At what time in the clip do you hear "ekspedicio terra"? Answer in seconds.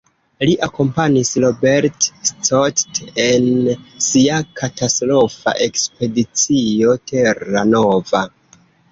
5.67-7.63